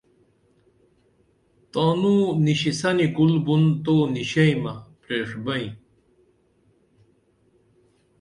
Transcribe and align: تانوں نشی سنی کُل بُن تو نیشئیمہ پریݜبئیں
تانوں 1.71 2.23
نشی 2.45 2.71
سنی 2.79 3.07
کُل 3.15 3.33
بُن 3.45 3.63
تو 3.83 3.95
نیشئیمہ 4.13 4.73
پریݜبئیں 5.01 5.71